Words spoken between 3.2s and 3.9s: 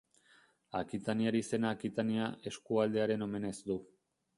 omenez du.